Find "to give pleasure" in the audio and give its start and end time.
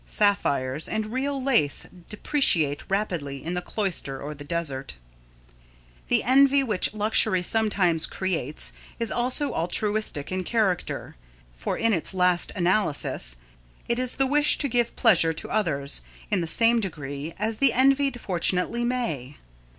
14.57-15.33